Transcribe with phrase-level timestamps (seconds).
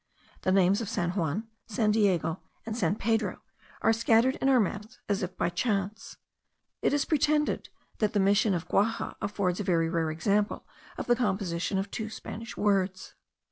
[0.41, 3.39] The names of San Juan, San Diego, and San Pedro,
[3.83, 6.17] are scattered in our maps as if by chance.
[6.81, 10.65] It is pretended that the Mission of Guaja affords a very rare example
[10.97, 13.13] of the composition of two Spanish words.